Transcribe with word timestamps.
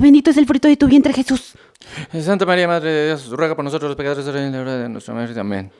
Y 0.00 0.02
bendito 0.02 0.30
es 0.30 0.38
el 0.38 0.46
fruto 0.46 0.66
de 0.66 0.78
tu 0.78 0.86
vientre, 0.86 1.12
Jesús. 1.12 1.52
Santa 2.22 2.46
María, 2.46 2.66
Madre 2.66 2.90
de 2.90 3.06
Dios, 3.08 3.28
ruega 3.28 3.54
por 3.54 3.62
nosotros 3.62 3.90
los 3.90 3.96
pecadores 3.98 4.26
ahora 4.26 4.40
y 4.40 4.44
en 4.46 4.52
la 4.52 4.60
hora 4.62 4.76
de 4.78 4.88
nuestra 4.88 5.12
muerte. 5.12 5.38
Amén. 5.38 5.70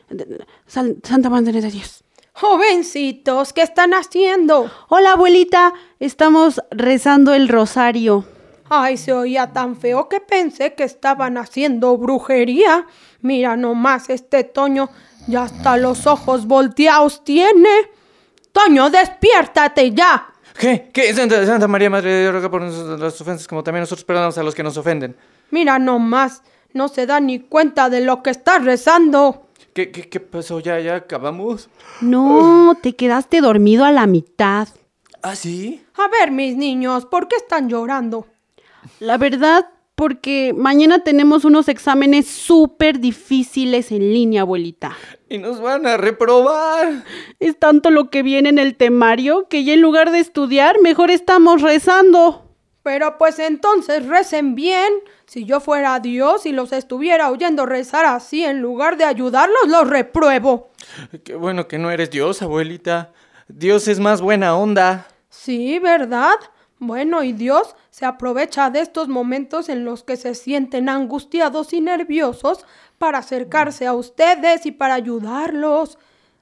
Santa 0.66 1.30
Madre 1.30 1.59
de 1.59 1.70
Dios. 1.70 2.05
Jovencitos, 2.34 3.55
¿qué 3.55 3.62
están 3.62 3.95
haciendo? 3.95 4.70
Hola, 4.91 5.12
abuelita. 5.12 5.72
Estamos 6.00 6.61
rezando 6.70 7.33
el 7.33 7.48
rosario. 7.48 8.27
Ay, 8.69 8.98
se 8.98 9.14
oía 9.14 9.55
tan 9.55 9.75
feo 9.75 10.11
que 10.11 10.20
pensé 10.20 10.75
que 10.75 10.84
estaban 10.84 11.39
haciendo 11.39 11.97
brujería. 11.97 12.86
Mira 13.23 13.56
nomás 13.56 14.11
este 14.11 14.45
Toño, 14.45 14.91
ya 15.28 15.45
hasta 15.45 15.78
los 15.78 16.06
ojos 16.06 16.47
volteados 16.47 17.25
tiene. 17.25 17.70
Toño, 18.52 18.91
despiértate 18.91 19.92
ya. 19.92 20.30
¿Qué? 20.59 20.91
¿Qué? 20.93 21.12
Santa, 21.15 21.45
Santa 21.47 21.69
María, 21.69 21.91
Madre 21.91 22.11
de 22.11 22.20
Dios, 22.23 22.33
ruega 22.33 22.51
por 22.51 22.62
nosotros 22.62 23.01
las 23.01 23.20
ofensas, 23.20 23.47
como 23.47 23.62
también 23.62 23.83
nosotros 23.83 24.05
perdonamos 24.05 24.39
a 24.39 24.43
los 24.43 24.55
que 24.55 24.62
nos 24.62 24.77
ofenden. 24.77 25.17
Mira 25.51 25.79
nomás, 25.79 26.42
no 26.73 26.89
se 26.89 27.07
da 27.07 27.20
ni 27.20 27.41
cuenta 27.41 27.91
de 27.91 28.01
lo 28.01 28.23
que 28.23 28.31
está 28.31 28.59
rezando. 28.59 29.47
¿Qué, 29.73 29.91
qué, 29.91 30.09
qué 30.09 30.20
pasó? 30.20 30.61
¿Ya, 30.61 30.81
ya 30.81 30.97
acabamos? 30.97 31.69
No, 32.01 32.77
te 32.83 32.95
quedaste 32.97 33.41
dormido 33.41 33.84
a 33.84 33.92
la 33.92 34.07
mitad. 34.07 34.69
¿Ah, 35.23 35.37
sí? 35.37 35.84
A 35.97 36.09
ver, 36.09 36.31
mis 36.31 36.57
niños, 36.57 37.07
¿por 37.07 37.29
qué 37.29 37.37
están 37.37 37.69
llorando? 37.69 38.27
La 38.98 39.19
verdad, 39.19 39.67
porque 40.01 40.55
mañana 40.56 41.01
tenemos 41.01 41.45
unos 41.45 41.69
exámenes 41.69 42.27
súper 42.27 43.01
difíciles 43.01 43.93
en 43.93 44.15
línea, 44.15 44.41
abuelita. 44.41 44.97
Y 45.29 45.37
nos 45.37 45.61
van 45.61 45.87
a 45.87 45.98
reprobar. 45.98 47.05
Es 47.39 47.59
tanto 47.59 47.91
lo 47.91 48.09
que 48.09 48.23
viene 48.23 48.48
en 48.48 48.59
el 48.59 48.77
temario 48.77 49.47
que 49.51 49.62
ya 49.62 49.75
en 49.75 49.83
lugar 49.83 50.11
de 50.11 50.20
estudiar, 50.20 50.81
mejor 50.81 51.11
estamos 51.11 51.61
rezando. 51.61 52.51
Pero 52.83 53.19
pues 53.19 53.39
entonces 53.39 54.07
recen 54.07 54.55
bien. 54.55 54.91
Si 55.27 55.45
yo 55.45 55.61
fuera 55.61 56.01
Dios 56.01 56.47
y 56.47 56.53
los 56.53 56.73
estuviera 56.73 57.31
oyendo 57.31 57.67
rezar 57.67 58.07
así 58.07 58.42
en 58.42 58.62
lugar 58.62 58.97
de 58.97 59.05
ayudarlos, 59.05 59.69
los 59.69 59.87
repruebo. 59.87 60.70
Qué 61.25 61.35
bueno 61.35 61.69
que 61.69 61.77
no 61.77 61.91
eres 61.91 62.11
Dios, 62.11 62.41
abuelita. 62.41 63.12
Dios 63.48 63.87
es 63.87 64.01
más 64.01 64.23
buena 64.23 64.57
onda. 64.57 65.07
Sí, 65.29 65.79
¿verdad? 65.79 66.36
Bueno, 66.80 67.23
y 67.23 67.35
Dios 67.35 67.77
se 67.91 68.07
aprovecha 68.07 68.70
de 68.70 68.80
estos 68.80 69.07
momentos 69.07 69.68
en 69.68 69.85
los 69.85 70.02
que 70.02 70.17
se 70.17 70.35
sienten 70.35 70.89
angustiados 70.89 71.74
y 71.74 71.83
nerviosos 71.83 72.64
para 72.96 73.18
acercarse 73.18 73.86
a 73.86 73.92
ustedes 73.92 74.64
y 74.64 74.73
para 74.73 74.95
ayudarlos 74.95 75.98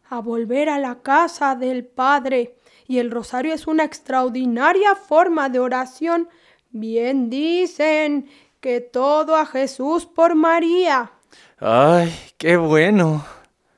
a 0.08 0.20
volver 0.20 0.68
a 0.68 0.78
la 0.78 1.00
casa 1.02 1.56
del 1.56 1.84
Padre. 1.84 2.54
Y 2.86 2.98
el 2.98 3.10
rosario 3.10 3.52
es 3.52 3.66
una 3.66 3.82
extraordinaria 3.82 4.94
forma 4.94 5.48
de 5.48 5.58
oración. 5.58 6.28
Bien 6.70 7.30
dicen 7.30 8.30
que 8.60 8.80
todo 8.80 9.34
a 9.34 9.44
Jesús 9.44 10.06
por 10.06 10.36
María. 10.36 11.10
Ay, 11.58 12.14
qué 12.38 12.56
bueno. 12.56 13.24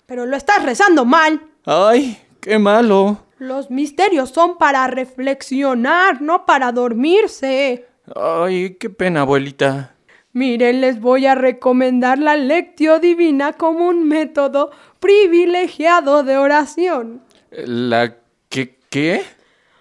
Pero 0.04 0.26
lo 0.26 0.36
estás 0.36 0.62
rezando 0.62 1.06
mal. 1.06 1.40
Ay, 1.64 2.20
qué 2.38 2.58
malo. 2.58 3.29
Los 3.40 3.70
misterios 3.70 4.28
son 4.28 4.58
para 4.58 4.86
reflexionar, 4.86 6.20
no 6.20 6.44
para 6.44 6.72
dormirse. 6.72 7.86
Ay, 8.14 8.76
qué 8.78 8.90
pena, 8.90 9.22
abuelita. 9.22 9.94
Miren, 10.34 10.82
les 10.82 11.00
voy 11.00 11.24
a 11.24 11.34
recomendar 11.34 12.18
la 12.18 12.36
Lectio 12.36 12.98
Divina 12.98 13.54
como 13.54 13.88
un 13.88 14.06
método 14.06 14.72
privilegiado 15.00 16.22
de 16.22 16.36
oración. 16.36 17.22
¿La 17.50 18.14
qué? 18.50 18.76
qué? 18.90 19.22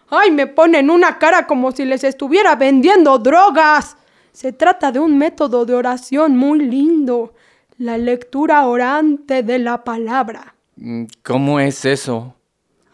¡Ay, 0.07 0.31
me 0.31 0.47
ponen 0.47 0.89
una 0.89 1.19
cara 1.19 1.45
como 1.45 1.73
si 1.73 1.83
les 1.83 2.05
estuviera 2.05 2.55
vendiendo 2.55 3.19
drogas! 3.19 3.97
Se 4.31 4.53
trata 4.53 4.93
de 4.93 4.99
un 4.99 5.17
método 5.17 5.65
de 5.65 5.73
oración 5.73 6.37
muy 6.37 6.59
lindo, 6.59 7.33
la 7.77 7.97
lectura 7.97 8.65
orante 8.65 9.43
de 9.43 9.59
la 9.59 9.83
palabra. 9.83 10.55
Mm, 10.77 11.07
¿Cómo 11.23 11.59
es 11.59 11.83
eso? 11.83 12.35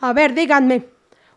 A 0.01 0.13
ver, 0.13 0.33
díganme, 0.33 0.87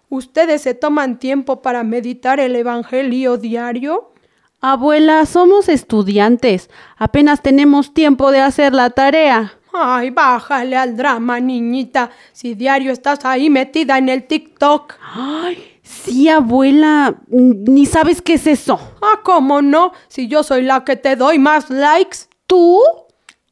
¿ustedes 0.09 0.63
se 0.63 0.75
toman 0.75 1.19
tiempo 1.19 1.63
para 1.63 1.85
meditar 1.85 2.41
el 2.41 2.57
Evangelio 2.57 3.37
diario? 3.37 4.13
Abuela, 4.61 5.25
somos 5.27 5.69
estudiantes. 5.69 6.69
Apenas 6.97 7.43
tenemos 7.43 7.95
tiempo 7.95 8.33
de 8.33 8.41
hacer 8.41 8.75
la 8.75 8.91
tarea. 8.91 9.53
Ay, 9.73 10.11
bájale 10.11 10.77
al 10.77 10.97
drama, 10.97 11.39
niñita, 11.39 12.11
si 12.33 12.55
diario 12.55 12.91
estás 12.91 13.25
ahí 13.25 13.51
metida 13.51 13.99
en 13.99 14.09
el 14.09 14.27
TikTok. 14.27 14.95
Ay, 15.15 15.79
sí, 15.83 16.29
abuela. 16.29 17.15
Ni 17.29 17.87
sabes 17.87 18.21
qué 18.21 18.35
es 18.35 18.47
eso. 18.47 18.81
Ah, 19.01 19.21
¿cómo 19.23 19.63
no? 19.63 19.93
Si 20.09 20.27
yo 20.27 20.43
soy 20.43 20.63
la 20.63 20.85
que 20.85 20.97
te 20.97 21.15
doy 21.15 21.39
más 21.39 21.71
likes. 21.71 22.19
¿Tú? 22.47 22.81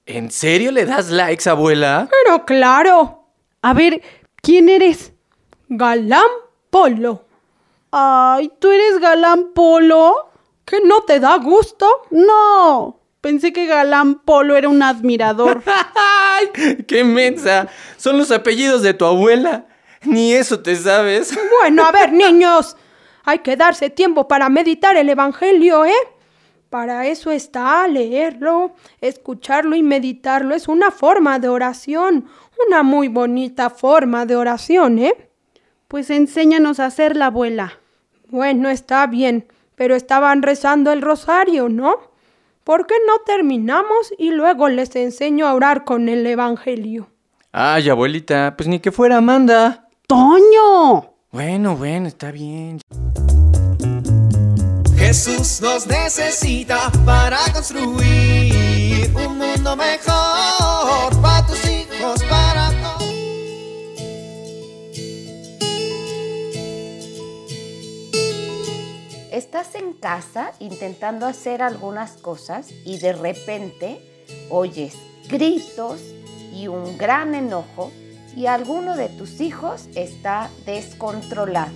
¿En 0.07 0.31
serio 0.31 0.73
le 0.73 0.87
das 0.87 1.11
likes, 1.11 1.49
abuela? 1.49 2.09
Pero 2.11 2.45
claro, 2.45 3.23
A 3.63 3.75
ver, 3.75 4.01
¿quién 4.47 4.69
eres? 4.69 5.13
Galán 5.69 6.31
Polo. 6.71 7.25
Ay, 7.91 8.53
¿tú 8.61 8.71
eres 8.71 9.01
Galán 9.01 9.53
Polo? 9.53 10.31
¿Que 10.65 10.81
no 10.85 11.01
te 11.03 11.19
da 11.19 11.37
gusto? 11.39 11.89
No. 12.13 13.01
Pensé 13.21 13.53
que 13.53 13.67
Galán 13.67 14.21
Polo 14.21 14.57
era 14.57 14.69
un 14.69 14.85
admirador. 14.85 15.65
¡Ay! 15.97 16.85
¡Qué 16.87 17.03
mensa! 17.03 17.67
Son 17.97 18.17
los 18.19 18.31
apellidos 18.31 18.83
de 18.83 18.95
tu 18.95 19.05
abuela. 19.05 19.67
Ni 20.03 20.33
eso 20.33 20.61
te 20.61 20.77
sabes. 20.77 21.37
Bueno, 21.61 21.85
a 21.85 21.91
ver, 21.91 22.13
niños, 22.13 22.77
hay 23.25 23.41
que 23.41 23.57
darse 23.57 23.91
tiempo 23.91 24.29
para 24.29 24.49
meditar 24.49 24.97
el 24.97 25.09
Evangelio, 25.09 25.85
¿eh? 25.85 26.16
Para 26.77 27.07
eso 27.07 27.31
está 27.31 27.89
leerlo, 27.89 28.75
escucharlo 29.01 29.77
y 29.77 29.83
meditarlo. 29.83 30.55
Es 30.55 30.69
una 30.69 30.91
forma 30.91 31.39
de 31.39 31.49
oración, 31.49 32.27
una 32.69 32.83
muy 32.83 33.09
bonita 33.09 33.71
forma 33.71 34.27
de 34.27 34.37
oración, 34.37 34.99
¿eh? 34.99 35.31
Pues 35.89 36.11
enséñanos 36.11 36.79
a 36.79 36.85
hacerla, 36.85 37.27
abuela. 37.27 37.81
Bueno, 38.29 38.69
está 38.69 39.07
bien, 39.07 39.47
pero 39.75 39.95
estaban 39.95 40.43
rezando 40.43 40.93
el 40.93 41.01
rosario, 41.01 41.71
¿no? 41.71 41.97
¿Por 42.63 42.87
qué 42.87 42.97
no 43.07 43.21
terminamos 43.25 44.13
y 44.19 44.33
luego 44.33 44.69
les 44.69 44.95
enseño 44.97 45.47
a 45.47 45.55
orar 45.55 45.85
con 45.85 46.11
el 46.11 46.27
Evangelio? 46.27 47.09
Ay, 47.53 47.89
abuelita, 47.89 48.53
pues 48.55 48.69
ni 48.69 48.81
que 48.81 48.93
fuera 48.93 49.17
Amanda. 49.17 49.89
¡Toño! 50.07 51.15
Bueno, 51.33 51.75
bueno, 51.75 52.07
está 52.07 52.31
bien. 52.31 52.81
Jesús 55.07 55.61
nos 55.61 55.87
necesita 55.87 56.91
para 57.05 57.39
construir 57.53 59.09
un 59.15 59.39
mundo 59.39 59.77
mejor 59.77 61.23
para 61.23 61.47
tus 61.47 61.65
hijos, 61.65 62.25
para. 62.25 62.73
Estás 69.31 69.77
en 69.77 69.93
casa 69.93 70.51
intentando 70.59 71.27
hacer 71.27 71.63
algunas 71.63 72.15
cosas 72.15 72.73
y 72.85 72.99
de 72.99 73.13
repente 73.13 74.01
oyes 74.51 74.95
gritos 75.29 76.01
y 76.53 76.67
un 76.67 76.99
gran 76.99 77.37
enojo 77.37 77.93
y 78.35 78.47
alguno 78.47 78.97
de 78.97 79.09
tus 79.11 79.41
hijos 79.41 79.87
está 79.95 80.51
descontrolado. 80.65 81.71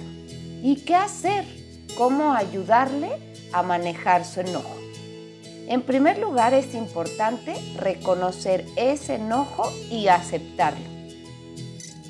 ¿Y 0.65 0.83
qué 0.85 0.97
hacer? 0.97 1.60
¿Cómo 1.97 2.33
ayudarle 2.33 3.11
a 3.53 3.63
manejar 3.63 4.25
su 4.25 4.41
enojo? 4.41 4.77
En 5.69 5.83
primer 5.83 6.19
lugar 6.19 6.55
es 6.55 6.75
importante 6.75 7.55
reconocer 7.77 8.67
ese 8.77 9.17
enojo 9.17 9.71
y 9.91 10.09
aceptarlo. 10.09 10.85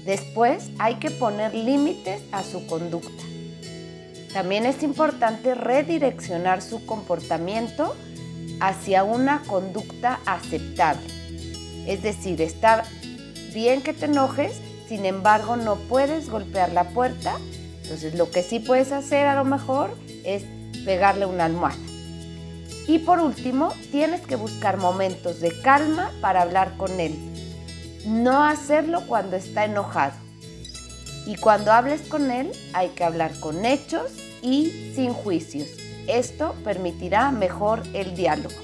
Después 0.04 0.70
hay 0.78 0.94
que 0.94 1.10
poner 1.10 1.54
límites 1.54 2.22
a 2.32 2.42
su 2.42 2.66
conducta. 2.66 3.22
También 4.32 4.64
es 4.64 4.82
importante 4.82 5.54
redireccionar 5.54 6.62
su 6.62 6.86
comportamiento 6.86 7.94
hacia 8.60 9.04
una 9.04 9.42
conducta 9.42 10.20
aceptable. 10.24 11.06
Es 11.86 12.02
decir, 12.02 12.40
está 12.40 12.84
bien 13.52 13.82
que 13.82 13.92
te 13.92 14.06
enojes, 14.06 14.60
sin 14.88 15.04
embargo 15.04 15.56
no 15.56 15.76
puedes 15.76 16.30
golpear 16.30 16.72
la 16.72 16.84
puerta. 16.90 17.38
Entonces 17.90 18.14
lo 18.14 18.30
que 18.30 18.44
sí 18.44 18.60
puedes 18.60 18.92
hacer 18.92 19.26
a 19.26 19.34
lo 19.34 19.44
mejor 19.44 19.90
es 20.24 20.44
pegarle 20.84 21.26
una 21.26 21.46
almohada. 21.46 21.76
Y 22.86 23.00
por 23.00 23.18
último, 23.18 23.74
tienes 23.90 24.20
que 24.20 24.36
buscar 24.36 24.76
momentos 24.76 25.40
de 25.40 25.60
calma 25.60 26.12
para 26.20 26.42
hablar 26.42 26.76
con 26.76 27.00
él. 27.00 27.18
No 28.06 28.44
hacerlo 28.44 29.02
cuando 29.08 29.34
está 29.34 29.64
enojado. 29.64 30.12
Y 31.26 31.34
cuando 31.34 31.72
hables 31.72 32.02
con 32.02 32.30
él, 32.30 32.52
hay 32.74 32.90
que 32.90 33.02
hablar 33.02 33.32
con 33.40 33.64
hechos 33.64 34.12
y 34.40 34.92
sin 34.94 35.12
juicios. 35.12 35.68
Esto 36.06 36.54
permitirá 36.62 37.32
mejor 37.32 37.82
el 37.92 38.14
diálogo. 38.14 38.54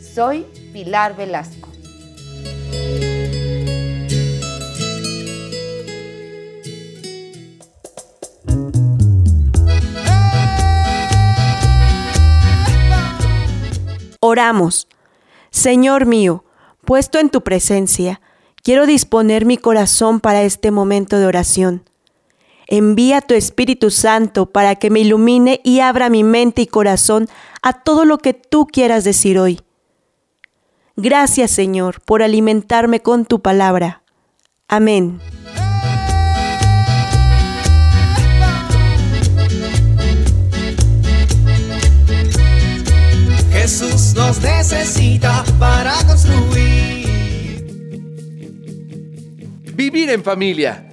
Soy 0.00 0.44
Pilar 0.72 1.14
Velasco. 1.14 1.68
Oramos. 14.36 14.86
Señor 15.50 16.04
mío, 16.04 16.44
puesto 16.84 17.18
en 17.18 17.30
tu 17.30 17.40
presencia, 17.40 18.20
quiero 18.62 18.84
disponer 18.84 19.46
mi 19.46 19.56
corazón 19.56 20.20
para 20.20 20.42
este 20.42 20.70
momento 20.70 21.18
de 21.18 21.24
oración. 21.24 21.88
Envía 22.66 23.22
tu 23.22 23.32
Espíritu 23.32 23.90
Santo 23.90 24.44
para 24.44 24.74
que 24.74 24.90
me 24.90 25.00
ilumine 25.00 25.62
y 25.64 25.80
abra 25.80 26.10
mi 26.10 26.22
mente 26.22 26.60
y 26.60 26.66
corazón 26.66 27.30
a 27.62 27.82
todo 27.82 28.04
lo 28.04 28.18
que 28.18 28.34
tú 28.34 28.66
quieras 28.66 29.04
decir 29.04 29.38
hoy. 29.38 29.62
Gracias 30.96 31.50
Señor 31.50 32.02
por 32.02 32.22
alimentarme 32.22 33.00
con 33.00 33.24
tu 33.24 33.40
palabra. 33.40 34.02
Amén. 34.68 35.18
Jesús 43.66 44.14
nos 44.14 44.40
necesita 44.42 45.44
para 45.58 45.94
construir. 46.06 47.66
Vivir 49.74 50.08
en 50.10 50.22
familia. 50.22 50.84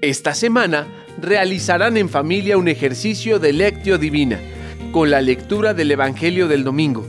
Esta 0.00 0.32
semana 0.32 0.88
realizarán 1.20 1.98
en 1.98 2.08
familia 2.08 2.56
un 2.56 2.66
ejercicio 2.68 3.38
de 3.38 3.52
lectio 3.52 3.98
divina, 3.98 4.40
con 4.90 5.10
la 5.10 5.20
lectura 5.20 5.74
del 5.74 5.90
Evangelio 5.90 6.48
del 6.48 6.64
domingo. 6.64 7.06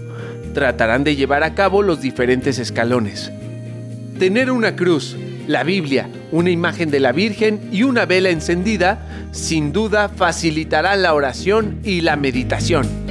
Tratarán 0.54 1.06
de 1.06 1.16
llevar 1.16 1.44
a 1.44 1.56
cabo 1.56 1.82
los 1.82 2.02
diferentes 2.02 2.60
escalones. 2.60 3.32
Tener 4.20 4.52
una 4.52 4.76
cruz, 4.76 5.16
la 5.48 5.64
Biblia, 5.64 6.10
una 6.34 6.50
imagen 6.50 6.92
de 6.92 7.00
la 7.00 7.14
Virgen 7.14 7.70
y 7.72 7.84
una 7.84 8.06
vela 8.06 8.32
encendida, 8.32 9.30
sin 9.32 9.72
duda 9.72 10.10
facilitarán 10.10 11.04
la 11.04 11.14
oración 11.14 11.80
y 11.86 12.02
la 12.02 12.18
meditación. 12.18 13.11